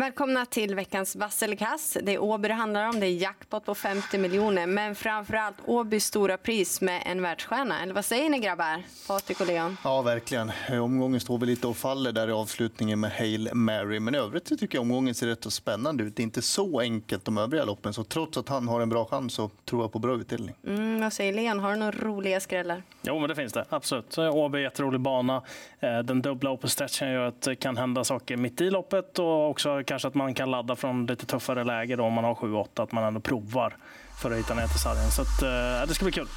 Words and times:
Välkomna 0.00 0.46
till 0.46 0.74
veckans 0.74 1.16
vass 1.16 1.42
eller 1.42 1.56
kass. 1.56 1.96
Det 2.02 2.14
är 2.14 2.22
Åby 2.22 2.48
det 2.48 2.54
handlar 2.54 2.88
om. 2.88 3.00
Det 3.00 3.06
är 3.06 3.10
jackpot 3.10 3.64
på 3.64 3.74
50 3.74 4.18
miljoner. 4.18 4.66
Men 4.66 4.94
framförallt 4.94 5.56
Åbys 5.66 6.04
stora 6.04 6.36
pris 6.36 6.80
med 6.80 7.02
en 7.06 7.22
världsstjärna. 7.22 7.82
Eller 7.82 7.94
vad 7.94 8.04
säger 8.04 8.30
ni 8.30 8.38
grabbar? 8.38 8.82
Patrik 9.06 9.40
och 9.40 9.46
Leon? 9.46 9.76
Ja, 9.84 10.02
verkligen. 10.02 10.52
Omgången 10.70 11.20
står 11.20 11.38
väl 11.38 11.48
lite 11.48 11.66
och 11.66 11.76
faller 11.76 12.12
där 12.12 12.28
i 12.28 12.32
avslutningen 12.32 13.00
med 13.00 13.10
Hail 13.10 13.50
Mary. 13.54 14.00
Men 14.00 14.14
i 14.14 14.18
övrigt 14.18 14.44
tycker 14.58 14.78
jag 14.78 14.82
omgången 14.82 15.14
ser 15.14 15.26
rätt 15.26 15.44
så 15.44 15.50
spännande 15.50 16.04
ut. 16.04 16.16
Det 16.16 16.22
är 16.22 16.24
inte 16.24 16.42
så 16.42 16.80
enkelt 16.80 17.24
de 17.24 17.38
övriga 17.38 17.64
loppen. 17.64 17.92
Så 17.92 18.04
trots 18.04 18.38
att 18.38 18.48
han 18.48 18.68
har 18.68 18.80
en 18.80 18.88
bra 18.88 19.04
chans 19.04 19.34
så 19.34 19.50
tror 19.64 19.82
jag 19.82 19.92
på 19.92 19.98
bra 19.98 20.14
utdelning. 20.14 20.54
Mm, 20.66 21.00
vad 21.00 21.12
säger 21.12 21.32
Leon? 21.32 21.60
Har 21.60 21.70
du 21.70 21.76
några 21.76 21.92
roliga 21.92 22.40
skrällar? 22.40 22.82
Jo, 23.02 23.18
men 23.18 23.28
det 23.28 23.34
finns 23.34 23.52
det. 23.52 23.64
Absolut. 23.68 24.18
Åby 24.18 24.58
är 24.58 24.62
jätterolig 24.62 25.00
bana. 25.00 25.42
Eh, 25.80 25.98
den 25.98 26.22
dubbla 26.22 26.50
open 26.50 26.70
stretchen 26.70 27.12
gör 27.12 27.26
att 27.26 27.42
det 27.42 27.56
kan 27.56 27.76
hända 27.76 28.04
saker 28.04 28.36
mitt 28.36 28.60
i 28.60 28.70
loppet 28.70 29.18
och 29.18 29.50
också 29.50 29.82
kanske 29.90 30.08
att 30.08 30.14
man 30.14 30.34
kan 30.34 30.50
ladda 30.50 30.76
från 30.76 31.06
lite 31.06 31.26
tuffare 31.26 31.64
läge 31.64 31.96
då, 31.96 32.04
om 32.04 32.12
man 32.12 32.24
har 32.24 32.34
7-8, 32.34 32.82
att 32.82 32.92
man 32.92 33.04
ändå 33.04 33.20
provar 33.20 33.76
för 34.22 34.30
att 34.30 34.38
hitta 34.38 34.54
ner 34.54 34.66
till 34.66 34.80
sargen. 34.80 35.10
Så 35.10 35.22
att, 35.22 35.42
eh, 35.42 35.88
det 35.88 35.94
ska 35.94 36.04
bli 36.04 36.12
kul. 36.12 36.28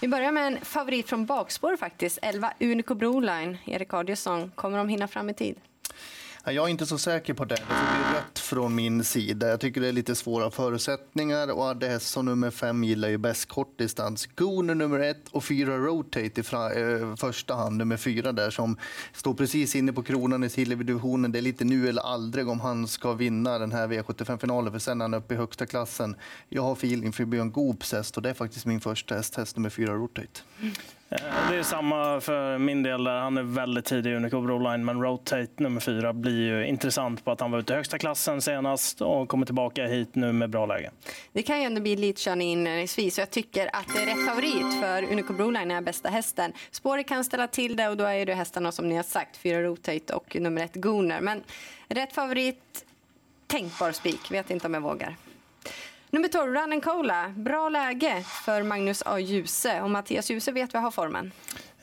Vi 0.00 0.08
börjar 0.08 0.32
med 0.32 0.46
en 0.46 0.64
favorit 0.64 1.08
från 1.08 1.26
bakspår 1.26 1.76
faktiskt. 1.76 2.18
11 2.22 2.52
Unico 2.60 2.94
Broline, 2.94 3.58
Erik 3.64 3.94
Adielsson. 3.94 4.50
Kommer 4.54 4.78
de 4.78 4.88
hinna 4.88 5.08
fram 5.08 5.30
i 5.30 5.34
tid? 5.34 5.56
Jag 6.44 6.64
är 6.64 6.68
inte 6.68 6.86
så 6.86 6.98
säker 6.98 7.34
på 7.34 7.44
det. 7.44 7.54
Det 7.54 7.60
får 7.60 7.94
bli 7.94 8.18
rätt 8.18 8.35
från 8.46 8.74
min 8.74 9.04
sida. 9.04 9.48
Jag 9.48 9.60
tycker 9.60 9.80
det 9.80 9.88
är 9.88 9.92
lite 9.92 10.14
svåra 10.14 10.50
förutsättningar 10.50 11.52
och 11.52 11.64
Adde 11.64 11.88
Hesson 11.88 12.24
nummer 12.24 12.50
fem 12.50 12.84
gillar 12.84 13.08
ju 13.08 13.18
bäst 13.18 13.48
kortdistans. 13.48 14.26
Gooner 14.26 14.74
nummer 14.74 15.00
ett 15.00 15.28
och 15.30 15.44
fyra 15.44 15.78
Rotate 15.78 16.40
i 16.40 16.42
fra, 16.42 16.72
eh, 16.72 17.16
första 17.16 17.54
hand, 17.54 17.76
nummer 17.76 17.96
fyra 17.96 18.32
där 18.32 18.50
som 18.50 18.76
står 19.12 19.34
precis 19.34 19.76
inne 19.76 19.92
på 19.92 20.02
kronan 20.02 20.44
i 20.44 20.48
silverdivisionen. 20.48 21.32
Det 21.32 21.38
är 21.38 21.42
lite 21.42 21.64
nu 21.64 21.88
eller 21.88 22.02
aldrig 22.02 22.48
om 22.48 22.60
han 22.60 22.88
ska 22.88 23.12
vinna 23.12 23.58
den 23.58 23.72
här 23.72 23.88
V75-finalen 23.88 24.72
för 24.72 24.78
sen 24.78 25.00
är 25.00 25.04
han 25.04 25.14
uppe 25.14 25.34
i 25.34 25.36
högsta 25.36 25.66
klassen. 25.66 26.16
Jag 26.48 26.62
har 26.62 26.72
feeling 26.72 27.12
för 27.12 27.24
Björn 27.24 27.52
Goops 27.52 27.92
häst 27.92 28.16
och 28.16 28.22
det 28.22 28.30
är 28.30 28.34
faktiskt 28.34 28.66
min 28.66 28.80
första 28.80 29.14
häst, 29.14 29.36
häst 29.36 29.56
nummer 29.56 29.70
fyra 29.70 29.92
Rotate. 29.94 30.40
Mm. 30.60 30.74
Eh, 31.08 31.50
det 31.50 31.56
är 31.56 31.62
samma 31.62 32.20
för 32.20 32.58
min 32.58 32.82
del. 32.82 33.06
Han 33.06 33.38
är 33.38 33.42
väldigt 33.42 33.84
tidig 33.84 34.10
i 34.10 34.14
Unico 34.14 34.40
Broline, 34.40 34.84
men 34.84 35.02
Rotate 35.02 35.48
nummer 35.56 35.80
fyra 35.80 36.12
blir 36.12 36.38
ju 36.38 36.66
intressant 36.66 37.24
på 37.24 37.30
att 37.30 37.40
han 37.40 37.50
var 37.50 37.58
ute 37.58 37.72
i 37.72 37.76
högsta 37.76 37.98
klassen 37.98 38.42
senast 38.42 39.00
och 39.00 39.28
kommer 39.28 39.46
tillbaka 39.46 39.86
hit 39.86 40.14
nu 40.14 40.32
med 40.32 40.50
bra 40.50 40.66
läge. 40.66 40.90
Det 41.32 41.42
kan 41.42 41.58
ju 41.58 41.64
ändå 41.64 41.80
bli 41.80 41.92
elitkörning 41.92 42.52
inledningsvis 42.52 43.18
jag 43.18 43.30
tycker 43.30 43.70
att 43.72 43.86
det 43.94 44.02
är 44.02 44.06
rätt 44.06 44.26
favorit 44.26 44.80
för 44.80 45.12
Unico 45.12 45.32
Broline 45.32 45.70
är 45.70 45.80
bästa 45.80 46.08
hästen. 46.08 46.52
Spåret 46.70 47.08
kan 47.08 47.24
ställa 47.24 47.48
till 47.48 47.76
det 47.76 47.88
och 47.88 47.96
då 47.96 48.04
är 48.04 48.26
det 48.26 48.34
hästarna 48.34 48.72
som 48.72 48.88
ni 48.88 48.96
har 48.96 49.02
sagt, 49.02 49.36
fyra 49.36 49.62
Rotate 49.62 50.14
och 50.14 50.36
nummer 50.40 50.64
ett 50.64 50.74
Gooner. 50.74 51.20
Men 51.20 51.42
rätt 51.88 52.12
favorit, 52.12 52.84
tänkbar 53.46 53.92
spik, 53.92 54.30
vet 54.30 54.50
inte 54.50 54.66
om 54.66 54.74
jag 54.74 54.80
vågar. 54.80 55.16
Nummer 56.10 56.28
12, 56.28 56.54
Run 56.54 56.80
Cola. 56.80 57.34
Bra 57.36 57.68
läge 57.68 58.22
för 58.22 58.62
Magnus 58.62 59.02
A. 59.06 59.18
Djuse. 59.18 59.80
Och 59.80 59.90
Mattias 59.90 60.30
Djuse 60.30 60.52
vet 60.52 60.74
vi 60.74 60.78
har 60.78 60.90
formen. 60.90 61.32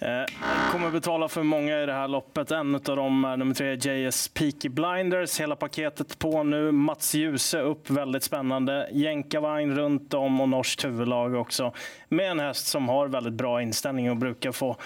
Eh, 0.03 0.25
kommer 0.71 0.91
betala 0.91 1.29
för 1.29 1.43
många 1.43 1.83
i 1.83 1.85
det 1.85 1.93
här 1.93 2.07
loppet. 2.07 2.51
En 2.51 2.75
av 2.75 2.81
dem 2.81 3.25
är 3.25 3.37
nummer 3.37 3.55
tre, 3.55 3.75
JS 3.75 4.27
Peaky 4.27 4.69
Blinders. 4.69 5.39
Hela 5.39 5.55
paketet 5.55 6.19
på 6.19 6.43
nu. 6.43 6.71
Mats 6.71 7.13
Djuse 7.13 7.59
upp, 7.59 7.89
väldigt 7.89 8.23
spännande. 8.23 8.89
Jänkarvagn 8.91 9.75
runt 9.75 10.13
om 10.13 10.41
och 10.41 10.49
norskt 10.49 10.85
huvudlag 10.85 11.35
också. 11.35 11.73
Med 12.09 12.31
en 12.31 12.39
häst 12.39 12.67
som 12.67 12.89
har 12.89 13.07
väldigt 13.07 13.33
bra 13.33 13.61
inställning 13.61 14.09
och 14.09 14.17
brukar 14.17 14.51
få 14.51 14.77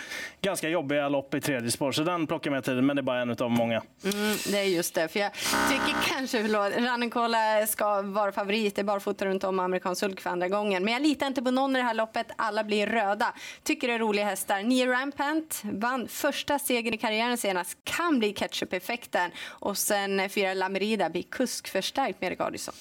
ganska 0.41 0.69
jobbiga 0.69 1.09
lopp 1.09 1.33
i 1.33 1.41
tredje 1.41 1.71
spår. 1.71 1.91
Så 1.91 2.03
den 2.03 2.27
plockar 2.27 2.51
med 2.51 2.63
tiden, 2.63 2.85
men 2.85 2.95
det 2.95 2.99
är 2.99 3.03
bara 3.03 3.21
en 3.21 3.29
av 3.39 3.51
många. 3.51 3.81
Mm, 4.03 4.38
det 4.51 4.57
är 4.57 4.63
just 4.63 4.95
det. 4.95 5.07
För 5.07 5.19
jag 5.19 5.33
tycker 5.69 5.95
kanske, 6.15 6.41
förlåt, 6.41 6.73
Rannekola 6.77 7.67
ska 7.67 8.01
vara 8.01 8.31
favorit. 8.31 8.75
Det 8.75 8.81
är 8.81 8.83
barfota 8.83 9.25
runt 9.25 9.43
om 9.43 9.59
amerikansk 9.59 9.99
sulk 9.99 10.22
för 10.22 10.29
andra 10.29 10.47
gången. 10.47 10.83
Men 10.83 10.94
jag 10.94 11.01
litar 11.01 11.27
inte 11.27 11.41
på 11.41 11.51
någon 11.51 11.75
i 11.75 11.79
det 11.79 11.85
här 11.85 11.94
loppet. 11.94 12.27
Alla 12.35 12.63
blir 12.63 12.88
röda. 12.88 13.33
Tycker 13.63 13.88
det 13.88 13.94
är 13.94 14.00
roliga 14.00 14.25
hästar. 14.25 14.63
Nio 14.63 14.85
Rampant 15.07 15.63
vann 15.63 16.07
första 16.07 16.59
segern 16.59 16.94
i 16.94 16.97
karriären 16.97 17.38
senast. 17.38 17.78
Kan 17.84 18.19
bli 18.19 18.34
ketchup-effekten. 18.34 19.31
Och 19.47 19.78
sen 19.78 20.29
fyra 20.29 20.53
Lamerida 20.53 21.09
blir 21.09 21.23
kuskförstärkt 21.23 22.22
med 22.22 22.28
Erik 22.28 22.41
Adielsson. 22.41 22.73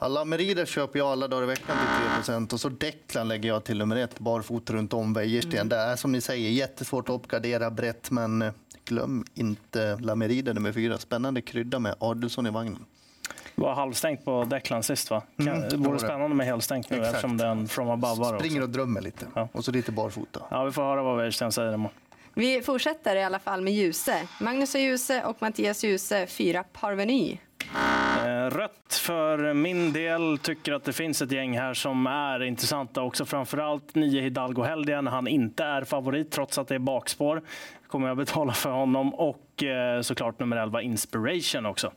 Ja, 0.00 0.08
Lamerida 0.08 0.66
köper 0.66 0.98
jag 0.98 1.08
alla 1.08 1.28
dagar 1.28 1.42
i 1.42 1.46
veckan 1.46 1.76
till 2.24 2.32
3% 2.34 2.52
och 2.52 2.60
så 2.60 2.68
Declan 2.68 3.28
lägger 3.28 3.48
jag 3.48 3.64
till 3.64 3.78
nummer 3.78 3.96
ett, 3.96 4.18
barfota 4.18 4.72
runt 4.72 4.92
om 4.92 5.14
Wäjersten. 5.14 5.52
Mm. 5.52 5.68
Det 5.68 5.76
är 5.76 5.96
som 5.96 6.12
ni 6.12 6.20
säger 6.20 6.50
jättesvårt 6.50 7.08
att 7.08 7.14
uppgradera 7.14 7.70
brett, 7.70 8.10
men 8.10 8.42
eh, 8.42 8.52
glöm 8.84 9.24
inte 9.34 9.96
Lamerida 10.00 10.52
nummer 10.52 10.72
fyra. 10.72 10.98
Spännande 10.98 11.42
krydda 11.42 11.78
med 11.78 11.94
Adelsson 11.98 12.46
i 12.46 12.50
vagnen. 12.50 12.84
Var 13.54 13.74
halvstängt 13.74 14.24
på 14.24 14.44
Declan 14.44 14.82
sist 14.82 15.10
va? 15.10 15.22
Mm, 15.38 15.68
det 15.68 15.76
vore 15.76 15.98
spännande 15.98 16.36
med 16.36 16.46
helstängt 16.46 16.90
nu 16.90 16.96
Exakt. 16.96 17.14
eftersom 17.14 17.36
det 17.36 17.44
är 17.44 17.50
en 17.50 17.68
from 17.68 17.90
above 17.90 18.38
Springer 18.38 18.62
och 18.62 18.68
drömmer 18.68 19.00
lite. 19.00 19.26
Ja. 19.34 19.48
Och 19.52 19.64
så 19.64 19.72
lite 19.72 19.92
barfota. 19.92 20.40
Ja, 20.50 20.64
vi 20.64 20.72
får 20.72 20.82
höra 20.82 21.02
vad 21.02 21.16
Wäjersten 21.16 21.52
säger 21.52 21.74
imorgon. 21.74 21.96
Vi 22.34 22.62
fortsätter 22.62 23.16
i 23.16 23.22
alla 23.22 23.38
fall 23.38 23.60
med 23.60 23.72
Ljuse. 23.72 24.28
Magnus 24.40 24.74
och 24.74 24.80
Ljuse 24.80 25.24
och 25.24 25.36
Mattias 25.42 25.84
Ljuse, 25.84 26.26
fyra 26.26 26.64
Parveny. 26.72 27.38
Eh, 28.24 28.50
rött 28.50 28.94
för 28.94 29.54
min 29.54 29.92
del. 29.92 30.38
Tycker 30.38 30.72
att 30.72 30.84
det 30.84 30.92
finns 30.92 31.22
ett 31.22 31.32
gäng 31.32 31.58
här 31.58 31.74
som 31.74 32.06
är 32.06 32.42
intressanta 32.42 33.02
också. 33.02 33.24
Framförallt 33.24 33.94
nio 33.94 34.22
Hidalgo 34.22 34.62
Heldia 34.62 35.00
när 35.00 35.10
han 35.10 35.28
inte 35.28 35.64
är 35.64 35.84
favorit 35.84 36.30
trots 36.30 36.58
att 36.58 36.68
det 36.68 36.74
är 36.74 36.78
bakspår. 36.78 37.42
kommer 37.86 38.08
jag 38.08 38.16
betala 38.16 38.52
för 38.52 38.70
honom. 38.70 39.14
Och 39.14 39.62
eh, 39.62 40.00
såklart 40.00 40.38
nummer 40.38 40.56
11 40.56 40.82
Inspiration 40.82 41.66
också. 41.66 41.92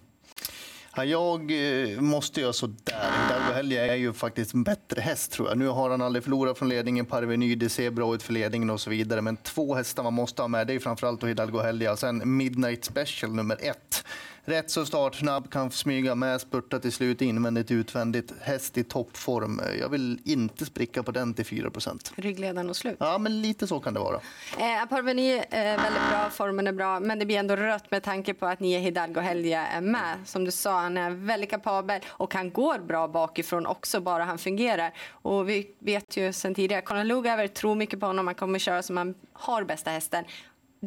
Ja, 0.98 1.06
jag 1.06 1.52
eh, 1.52 2.02
måste 2.02 2.42
göra 2.42 2.54
sådär. 2.54 2.96
Hidalgo 3.24 3.54
Helgia 3.54 3.88
är 3.88 3.96
ju 3.96 4.14
faktiskt 4.14 4.54
en 4.54 4.64
bättre 4.64 5.02
häst 5.02 5.32
tror 5.32 5.48
jag. 5.48 5.58
Nu 5.58 5.68
har 5.68 5.90
han 5.90 6.02
aldrig 6.02 6.24
förlorat 6.24 6.58
från 6.58 6.70
ledningen. 6.70 7.06
Parveny, 7.06 7.56
det 7.56 7.70
ser 7.70 7.92
bra 7.92 8.16
ut 8.16 8.24
för 8.24 8.34
ledningen 8.34 8.70
och 8.70 8.82
så 8.82 8.90
vidare. 8.90 9.22
Men 9.22 9.38
två 9.38 9.76
hästar 9.76 10.04
man 10.04 10.14
måste 10.14 10.42
ha 10.42 10.48
med, 10.48 10.68
det 10.68 10.74
är 10.74 10.80
framförallt 10.80 11.24
Hidalgo 11.24 11.60
Helgia. 11.60 11.96
Sen 11.96 12.38
Midnight 12.38 12.86
Special 12.86 13.36
nummer 13.36 13.58
ett 13.62 14.04
rätt 14.46 14.72
så 14.72 14.86
startsnabb, 14.86 15.52
kan 15.52 15.72
smyga 15.72 16.16
med, 16.16 16.42
spurta 16.42 16.80
till 16.80 16.92
slut 16.92 17.22
invändigt 17.22 17.72
utvändigt. 17.72 18.34
Häst 18.42 18.78
i 18.78 18.84
toppform. 18.84 19.62
Jag 19.80 19.90
vill 19.90 20.20
inte 20.24 20.66
spricka 20.66 21.04
på 21.04 21.12
den 21.12 21.34
till 21.34 21.46
4% 21.46 22.12
Ryggledaren 22.16 22.70
och 22.70 22.76
slut? 22.76 22.98
Ja, 23.00 23.18
men 23.18 23.42
lite 23.42 23.68
så 23.68 23.80
kan 23.80 23.94
det 23.94 24.00
vara. 24.00 24.16
Eh, 24.60 24.86
Parveny 24.90 25.42
är 25.50 25.78
väldigt 25.78 26.10
bra, 26.10 26.30
formen 26.30 26.68
är 26.68 26.72
bra, 26.72 27.00
men 27.00 27.20
det 27.20 27.26
blir 27.26 27.38
ändå 27.38 27.56
rött 27.56 27.92
med 27.92 28.04
tanke 28.04 28.34
på 28.34 28.46
att 28.46 28.60
Nia 28.60 28.80
Hidalgo 28.80 29.20
Helga 29.20 29.68
är 29.68 29.82
med. 29.82 30.18
Som 30.26 30.46
du 30.46 30.52
sa, 30.52 30.80
han 30.80 30.98
är 30.98 31.10
väldigt 31.10 31.50
kapabel 31.50 32.02
och 32.08 32.34
han 32.34 32.52
går 32.52 32.80
bra 32.80 33.08
bakifrån 33.08 33.66
också, 33.66 34.00
bara 34.00 34.24
han 34.24 34.38
fungerar. 34.38 34.94
Och 35.10 35.50
vi 35.50 35.76
vet 35.80 36.18
ju 36.18 36.34
sen 36.34 36.56
tidigare, 36.56 36.82
Conor 36.82 37.04
Lugauer 37.04 37.48
tror 37.48 37.76
mycket 37.76 38.00
på 38.00 38.06
honom, 38.06 38.28
han 38.28 38.36
kommer 38.36 38.60
köra 38.60 38.84
som 38.84 38.98
han 38.98 39.16
har 39.34 39.64
bästa 39.64 39.92
hästen 39.92 40.26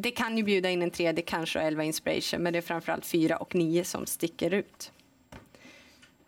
det 0.01 0.11
kan 0.11 0.37
ju 0.37 0.43
bjuda 0.43 0.69
in 0.69 0.81
en 0.81 0.91
tredje, 0.91 1.23
kanske 1.23 1.59
11 1.59 1.83
Inspiration, 1.83 2.43
men 2.43 2.53
det 2.53 2.59
är 2.59 2.61
framförallt 2.61 3.05
fyra 3.05 3.37
och 3.37 3.55
nio 3.55 3.83
som 3.83 4.05
sticker 4.05 4.53
ut. 4.53 4.91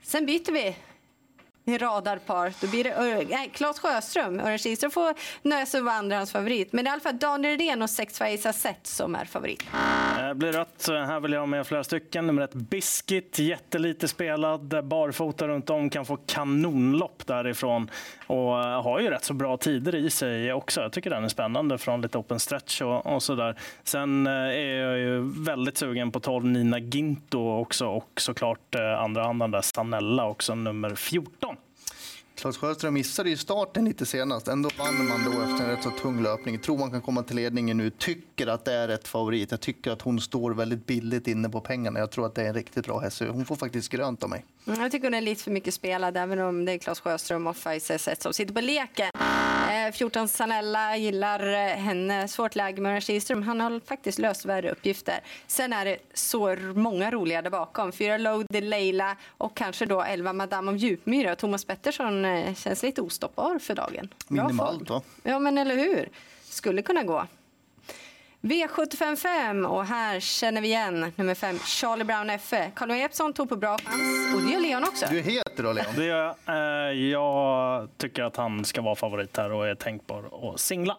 Sen 0.03 0.25
byter 0.25 0.51
vi 0.51 0.75
radarpar. 1.77 2.53
Då 2.61 2.67
blir 2.67 2.83
det 2.83 2.89
eh, 2.89 3.27
nej, 3.29 3.51
Claes 3.53 3.79
Sjöström. 3.79 4.39
Örjan 4.39 4.57
Kihlström 4.57 4.91
får 4.91 5.13
nöja 5.41 5.65
sig 5.65 5.81
med 5.81 5.93
andra 5.93 6.17
hans 6.17 6.31
favorit. 6.31 6.73
Men 6.73 6.85
det 6.85 6.89
är 6.89 6.91
i 6.91 6.93
alla 6.93 7.01
fall 7.01 7.19
Daniel 7.19 7.57
Redén 7.57 7.81
och 7.81 7.89
Sex 7.89 8.17
Faisa 8.17 8.53
Set 8.53 8.87
som 8.87 9.15
är 9.15 9.25
favorit. 9.25 9.63
Eh, 9.73 10.27
det 10.27 10.35
blir 10.35 10.51
rött. 10.51 10.85
Här 10.87 11.19
vill 11.19 11.31
jag 11.31 11.39
ha 11.39 11.45
med 11.45 11.67
flera 11.67 11.83
stycken. 11.83 12.27
Nummer 12.27 12.41
ett 12.41 12.53
Biscuit, 12.53 13.39
jättelite 13.39 14.07
spelad. 14.07 14.85
Barfota 14.87 15.47
runt 15.47 15.69
om, 15.69 15.89
kan 15.89 16.05
få 16.05 16.17
kanonlopp 16.17 17.27
därifrån. 17.27 17.89
Och 18.31 18.59
eh, 18.59 18.83
har 18.83 18.99
ju 18.99 19.09
rätt 19.09 19.23
så 19.23 19.33
bra 19.33 19.57
tider 19.57 19.95
i 19.95 20.09
sig 20.09 20.53
också. 20.53 20.81
Jag 20.81 20.91
tycker 20.91 21.09
den 21.09 21.23
är 21.23 21.27
spännande 21.27 21.77
från 21.77 22.01
lite 22.01 22.17
open 22.17 22.39
stretch 22.39 22.81
och, 22.81 23.05
och 23.05 23.37
där. 23.37 23.55
Sen 23.83 24.27
eh, 24.27 24.33
är 24.33 24.75
jag 24.75 24.97
ju 24.97 25.43
väldigt 25.45 25.77
sugen 25.77 26.11
på 26.11 26.19
12 26.19 26.45
Nina 26.45 26.79
Ginto 26.79 27.59
också 27.59 27.87
och 27.87 28.11
såklart 28.17 28.75
eh, 28.75 28.99
andra 28.99 29.23
handen 29.23 29.51
där 29.51 29.61
Sanella 29.61 30.25
också, 30.25 30.55
nummer 30.55 30.95
14. 30.95 31.55
Claes 32.41 32.57
Sjöström 32.57 32.93
missade 32.93 33.29
ju 33.29 33.37
starten 33.37 33.85
lite 33.85 34.05
senast. 34.05 34.47
Ändå 34.47 34.69
vann 34.77 35.07
man 35.07 35.25
då 35.25 35.41
efter 35.41 35.65
en 35.65 35.69
rätt 35.69 35.83
så 35.83 35.89
tung 35.89 36.23
löpning. 36.23 36.59
Tror 36.59 36.77
man 36.77 36.91
kan 36.91 37.01
komma 37.01 37.23
till 37.23 37.35
ledningen 37.35 37.77
nu. 37.77 37.89
Tycker 37.89 38.47
att 38.47 38.65
det 38.65 38.73
är 38.73 38.89
ett 38.89 39.07
favorit. 39.07 39.51
Jag 39.51 39.61
tycker 39.61 39.91
att 39.91 40.01
hon 40.01 40.21
står 40.21 40.51
väldigt 40.51 40.85
billigt 40.85 41.27
inne 41.27 41.49
på 41.49 41.61
pengarna. 41.61 41.99
Jag 41.99 42.11
tror 42.11 42.25
att 42.25 42.35
det 42.35 42.43
är 42.43 42.47
en 42.47 42.53
riktigt 42.53 42.85
bra 42.85 42.99
häst. 42.99 43.21
Hon 43.29 43.45
får 43.45 43.55
faktiskt 43.55 43.91
grönt 43.91 44.23
av 44.23 44.29
mig. 44.29 44.45
Mm, 44.67 44.81
jag 44.81 44.91
tycker 44.91 45.07
hon 45.07 45.13
är 45.13 45.21
lite 45.21 45.43
för 45.43 45.51
mycket 45.51 45.73
spelad, 45.73 46.17
även 46.17 46.39
om 46.39 46.65
det 46.65 46.71
är 46.71 46.77
Claes 46.77 46.99
Sjöström 46.99 47.47
och 47.47 47.57
Faiz 47.57 47.91
som 48.19 48.33
sitter 48.33 48.53
på 48.53 48.61
leken. 48.61 49.11
14 49.93 50.21
eh, 50.21 50.27
Sanella 50.27 50.97
gillar 50.97 51.53
eh, 51.53 51.75
henne. 51.75 52.27
Svårt 52.27 52.55
läge 52.55 52.81
med 52.81 53.03
Kihlström. 53.03 53.43
Han 53.43 53.61
har 53.61 53.79
faktiskt 53.85 54.19
löst 54.19 54.45
värre 54.45 54.71
uppgifter. 54.71 55.19
Sen 55.47 55.73
är 55.73 55.85
det 55.85 55.97
så 56.13 56.55
många 56.55 57.11
roliga 57.11 57.41
där 57.41 57.49
bakom. 57.49 57.91
Fyra 57.91 58.17
Load, 58.17 58.45
Leila 58.49 59.15
och 59.37 59.57
kanske 59.57 59.85
då 59.85 60.01
11 60.01 60.33
Madame 60.33 60.71
av 60.71 60.77
Djupmyra. 60.77 61.35
Thomas 61.35 61.65
Pettersson 61.65 62.25
eh, 62.25 62.55
känns 62.55 62.83
lite 62.83 63.01
ostoppbar 63.01 63.59
för 63.59 63.75
dagen. 63.75 64.13
Minimalt 64.27 64.89
va? 64.89 65.01
Ja 65.23 65.39
men 65.39 65.57
eller 65.57 65.75
hur. 65.75 66.09
Skulle 66.43 66.81
kunna 66.81 67.03
gå. 67.03 67.27
V755 68.41 69.65
och 69.65 69.85
här 69.85 70.19
känner 70.19 70.61
vi 70.61 70.67
igen 70.67 71.11
nummer 71.15 71.35
fem, 71.35 71.59
Charlie 71.59 72.03
Brown 72.03 72.39
FE. 72.39 72.71
Carl 72.75 72.91
Jeppsson 72.91 73.33
tog 73.33 73.49
på 73.49 73.55
bra 73.55 73.77
chans 73.77 74.35
och 74.35 74.41
det 74.41 74.51
gör 74.51 74.59
Leon 74.59 74.83
också. 74.83 75.05
Du 75.09 75.17
är 75.17 75.23
du 75.61 75.67
då, 75.67 75.73
Leon. 75.73 75.95
Det 75.95 76.05
gör 76.05 76.35
jag. 76.45 76.55
Eh, 76.55 76.91
jag 76.91 77.89
tycker 77.97 78.23
att 78.23 78.35
han 78.35 78.65
ska 78.65 78.81
vara 78.81 78.95
favorit 78.95 79.37
här 79.37 79.51
och 79.51 79.67
är 79.67 79.75
tänkbar 79.75 80.53
att 80.53 80.59
singla. 80.59 80.97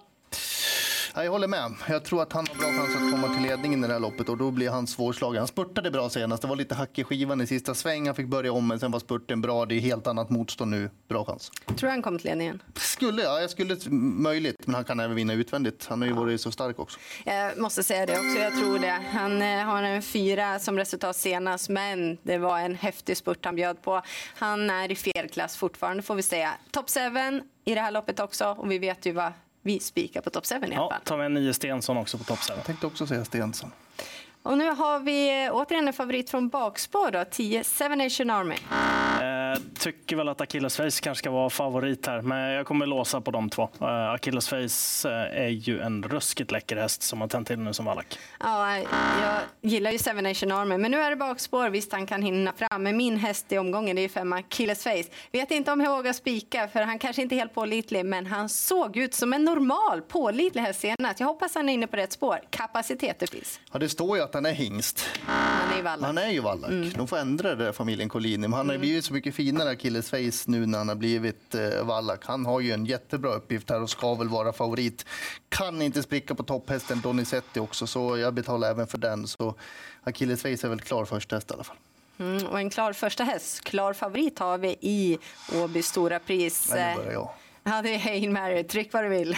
Ja, 1.14 1.24
jag 1.24 1.30
håller 1.30 1.48
med. 1.48 1.74
Jag 1.88 2.04
tror 2.04 2.22
att 2.22 2.32
han 2.32 2.46
har 2.48 2.54
bra 2.54 2.66
chans 2.66 2.96
att 2.96 3.10
komma 3.10 3.34
till 3.34 3.42
ledningen 3.42 3.84
i 3.84 3.86
det 3.86 3.92
här 3.92 4.00
loppet 4.00 4.28
och 4.28 4.38
då 4.38 4.50
blir 4.50 4.70
han 4.70 4.86
svårslagen. 4.86 5.38
Han 5.38 5.48
spurtade 5.48 5.90
bra 5.90 6.10
senast. 6.10 6.42
Det 6.42 6.48
var 6.48 6.56
lite 6.56 6.74
hack 6.74 6.98
i 6.98 7.04
skivan 7.04 7.40
i 7.40 7.46
sista 7.46 7.74
sväng. 7.74 8.06
Han 8.06 8.14
fick 8.14 8.26
börja 8.26 8.52
om, 8.52 8.68
men 8.68 8.80
sen 8.80 8.90
var 8.90 9.00
spurten 9.00 9.40
bra. 9.40 9.66
Det 9.66 9.74
är 9.74 9.80
helt 9.80 10.06
annat 10.06 10.30
motstånd 10.30 10.70
nu. 10.70 10.90
Bra 11.08 11.24
chans. 11.24 11.50
Tror 11.66 11.76
du 11.76 11.88
han 11.88 12.02
kommer 12.02 12.18
till 12.18 12.28
ledningen? 12.28 12.62
Skulle 12.74 13.22
jag. 13.22 13.42
Jag 13.42 13.50
skulle 13.50 13.76
möjligt, 13.90 14.66
men 14.66 14.74
han 14.74 14.84
kan 14.84 15.00
även 15.00 15.16
vinna 15.16 15.32
utvändigt. 15.32 15.86
Han 15.86 16.00
har 16.00 16.08
ju 16.08 16.14
varit 16.14 16.40
så 16.40 16.52
stark 16.52 16.78
också. 16.78 16.98
Jag 17.24 17.58
måste 17.58 17.82
säga 17.82 18.06
det 18.06 18.12
också, 18.12 18.38
jag 18.38 18.52
tror 18.58 18.78
det. 18.78 19.02
Han 19.12 19.42
eh, 19.42 19.64
har 19.64 19.82
en 19.82 20.02
fyra 20.02 20.58
som 20.58 20.78
resultat 20.78 21.16
senast, 21.16 21.68
men 21.68 22.18
det 22.22 22.38
var 22.38 22.58
en 22.58 22.74
häftig 22.74 23.16
spurt 23.16 23.44
han 23.44 23.56
bjöd 23.56 23.82
på. 23.82 24.02
Han 24.34 24.70
är 24.70 24.90
i 24.90 24.96
fel 24.96 25.28
klass 25.28 25.56
fortfarande 25.56 26.02
får 26.02 26.14
vi 26.14 26.22
säga. 26.22 26.52
Top 26.70 26.90
7 26.90 27.00
i 27.64 27.74
det 27.74 27.80
här 27.80 27.90
loppet 27.90 28.20
också 28.20 28.46
och 28.58 28.70
vi 28.70 28.78
vet 28.78 29.06
ju 29.06 29.12
vad 29.12 29.32
vi 29.62 29.80
spikar 29.80 30.20
på 30.20 30.30
Top 30.30 30.46
7 30.46 30.54
i 30.54 30.58
alla 30.64 30.74
Ja, 30.74 30.90
fall. 30.90 31.00
tar 31.04 31.16
vi 31.16 31.24
en 31.24 31.34
nio 31.34 31.54
Stensson 31.54 31.96
också 31.96 32.18
på 32.18 32.24
topp 32.24 32.38
Jag 32.48 32.64
tänkte 32.64 32.86
också 32.86 33.06
säga 33.06 33.24
Stensson. 33.24 33.72
Och 34.42 34.58
nu 34.58 34.70
har 34.70 34.98
vi 35.00 35.48
återigen 35.52 35.86
en 35.88 35.92
favorit 35.94 36.30
från 36.30 36.48
bakspår 36.48 37.10
då, 37.10 37.24
10 37.30 37.64
Seven 37.64 37.98
Nation 37.98 38.30
Army. 38.30 38.56
Eh, 39.22 39.60
tycker 39.78 40.16
väl 40.16 40.28
att 40.28 40.40
Achilles 40.40 40.76
Face 40.76 41.00
kanske 41.02 41.14
ska 41.14 41.30
vara 41.30 41.50
favorit 41.50 42.06
här, 42.06 42.22
men 42.22 42.38
jag 42.50 42.66
kommer 42.66 42.86
låsa 42.86 43.20
på 43.20 43.30
de 43.30 43.50
två. 43.50 43.68
Eh, 43.80 44.10
Achilles 44.10 44.48
Face 44.48 45.08
eh, 45.10 45.44
är 45.44 45.48
ju 45.48 45.80
en 45.80 46.02
ruskigt 46.02 46.50
läcker 46.50 46.76
häst 46.76 47.02
som 47.02 47.20
har 47.20 47.28
tänt 47.28 47.48
till 47.48 47.58
nu 47.58 47.72
som 47.72 47.84
vallack. 47.84 48.18
Ja, 48.40 48.76
jag 48.76 49.40
gillar 49.70 49.90
ju 49.90 49.98
Seven 49.98 50.24
Nation 50.24 50.52
Army, 50.52 50.76
men 50.78 50.90
nu 50.90 51.00
är 51.00 51.10
det 51.10 51.16
bakspår. 51.16 51.68
Visst, 51.68 51.92
han 51.92 52.06
kan 52.06 52.22
hinna 52.22 52.52
fram. 52.52 52.82
Men 52.82 52.96
min 52.96 53.16
häst 53.16 53.52
i 53.52 53.58
omgången 53.58 53.96
det 53.96 54.02
är 54.02 54.08
femma 54.08 54.42
Killes 54.42 54.82
Face. 54.82 55.04
Vet 55.32 55.50
inte 55.50 55.72
om 55.72 55.80
jag 55.80 55.96
vågar 55.96 56.12
spika, 56.12 56.68
för 56.68 56.82
han 56.82 56.98
kanske 56.98 57.22
inte 57.22 57.34
är 57.34 57.38
helt 57.38 57.54
pålitlig, 57.54 58.06
men 58.06 58.26
han 58.26 58.48
såg 58.48 58.96
ut 58.96 59.14
som 59.14 59.32
en 59.32 59.44
normal 59.44 60.02
pålitlig 60.02 60.62
häst 60.62 60.80
senast. 60.80 61.20
Jag 61.20 61.26
hoppas 61.26 61.54
han 61.54 61.68
är 61.68 61.72
inne 61.72 61.86
på 61.86 61.96
rätt 61.96 62.12
spår. 62.12 62.40
Kapacitet 62.50 63.18
det 63.18 63.30
finns. 63.30 63.60
Ja, 63.72 63.78
det 63.78 63.88
står 63.88 64.16
ju 64.16 64.22
att 64.22 64.34
han 64.34 64.46
är 64.46 64.52
hingst. 64.52 65.08
Han 65.26 65.72
är 65.72 65.76
ju 65.76 65.82
vallack. 65.82 66.06
Han 66.06 66.18
är 66.18 66.30
ju 66.30 66.40
vallack. 66.40 66.70
De 66.96 67.08
får 67.08 67.18
ändra 67.18 67.54
det, 67.54 67.72
familjen 67.72 68.08
Collini. 68.08 68.38
Men 68.38 68.52
han 68.52 68.66
har 68.66 68.74
ju 68.74 68.78
blivit 68.78 69.04
så 69.12 69.14
mycket 69.14 69.34
finare, 69.34 69.70
Achilles 69.70 70.10
Face, 70.10 70.44
nu 70.50 70.66
när 70.66 70.78
han 70.78 70.88
har 70.88 70.94
blivit 70.94 71.54
eh, 71.54 71.84
vallack. 71.84 72.20
Han 72.24 72.46
har 72.46 72.60
ju 72.60 72.72
en 72.72 72.86
jättebra 72.86 73.34
uppgift 73.34 73.70
här 73.70 73.82
och 73.82 73.90
ska 73.90 74.14
väl 74.14 74.28
vara 74.28 74.52
favorit. 74.52 75.06
Kan 75.48 75.82
inte 75.82 76.02
spricka 76.02 76.34
på 76.34 76.42
topphästen 76.42 77.00
Donizetti 77.00 77.60
också, 77.60 77.86
så 77.86 78.18
jag 78.18 78.34
betalar 78.34 78.70
även 78.70 78.86
för 78.86 78.98
den. 78.98 79.26
Så 79.26 79.54
Achilles 80.02 80.42
Face 80.42 80.48
är 80.48 80.68
väl 80.68 80.80
klar 80.80 81.04
först 81.04 81.32
häst 81.32 81.50
i 81.50 81.54
alla 81.54 81.64
fall. 81.64 81.76
Mm, 82.18 82.46
och 82.46 82.58
en 82.58 82.70
klar 82.70 82.92
första 82.92 83.24
häst, 83.24 83.64
klar 83.64 83.92
favorit 83.92 84.38
har 84.38 84.58
vi 84.58 84.76
i 84.80 85.18
Åby 85.54 85.82
Stora 85.82 86.18
Pris. 86.18 86.70
Nu 86.70 86.94
börjar 86.96 87.12
jag. 87.12 87.30
Ja, 87.64 87.82
det 87.82 87.94
är 87.94 87.98
Hail 87.98 88.30
Mary. 88.30 88.64
Tryck 88.64 88.92
vad 88.92 89.04
du 89.04 89.08
vill. 89.08 89.36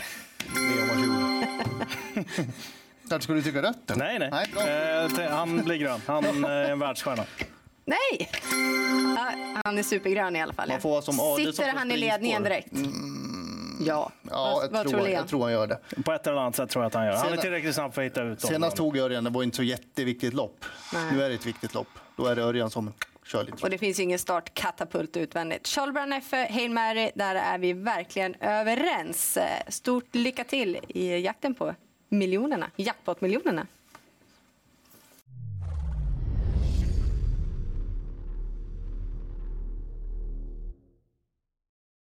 Där 3.02 3.18
ska 3.20 3.32
du 3.32 3.42
tycka 3.42 3.62
rött? 3.62 3.92
Nej, 3.96 4.18
nej. 4.18 4.30
nej. 4.54 5.26
Eh, 5.26 5.30
han 5.30 5.64
blir 5.64 5.76
grön. 5.76 6.00
Han 6.06 6.44
eh, 6.44 6.50
är 6.50 6.70
en 6.70 6.78
världsstjärna. 6.78 7.24
Nej! 7.84 8.30
Ja, 9.66 9.68
han 9.70 9.78
är 9.78 9.82
supergrön 9.82 10.36
i 10.36 10.42
alla 10.42 10.52
fall. 10.52 10.68
Man 10.68 10.80
får 10.80 11.00
som 11.00 11.20
Adelsson 11.20 11.52
Sitter 11.52 11.72
han 11.72 11.90
i 11.90 11.96
ledningen 11.96 12.42
direkt? 12.42 12.68
Ja. 13.80 14.12
Ja, 14.30 14.52
vad, 14.54 14.64
jag, 14.64 14.70
vad 14.70 14.82
tror, 14.82 14.98
tror 14.98 15.08
jag, 15.08 15.28
tror 15.28 15.42
han 15.42 15.52
gör 15.52 15.66
det. 15.66 16.02
På 16.04 16.12
ett 16.12 16.26
eller 16.26 16.36
annat 16.36 16.56
sätt 16.56 16.70
tror 16.70 16.84
jag 16.84 16.86
att 16.86 16.94
han 16.94 17.06
gör. 17.06 17.16
Han 17.16 17.32
är 17.32 17.36
tillräckligt 17.36 17.74
snabb 17.74 17.94
för 17.94 18.02
att 18.02 18.06
hitta 18.06 18.22
ut. 18.22 18.40
Senast 18.40 18.76
tog 18.76 18.96
Örjan, 18.96 19.24
det 19.24 19.30
var 19.30 19.42
inte 19.42 19.56
så 19.56 19.62
jätteviktigt 19.62 20.34
lopp. 20.34 20.64
Nej. 20.92 21.12
Nu 21.12 21.22
är 21.22 21.28
det 21.28 21.34
ett 21.34 21.46
viktigt 21.46 21.74
lopp. 21.74 21.88
Då 22.16 22.26
är 22.26 22.36
det 22.36 22.42
Örjan 22.42 22.70
som 22.70 22.92
kör 23.26 23.44
lite. 23.44 23.62
Och 23.62 23.70
det 23.70 23.78
finns 23.78 23.98
ju 23.98 24.02
ingen 24.02 24.18
startkatapult 24.18 25.16
utvändigt. 25.16 25.66
Charles 25.68 26.24
F, 26.32 26.50
Hail 26.50 26.70
Mary, 26.70 27.10
där 27.14 27.34
är 27.34 27.58
vi 27.58 27.72
verkligen 27.72 28.34
överens. 28.40 29.38
Stort 29.68 30.14
lycka 30.14 30.44
till 30.44 30.78
i 30.88 31.18
jakten 31.18 31.54
på 31.54 31.74
miljonerna, 32.08 32.70
jackpot-miljonerna. 32.76 33.66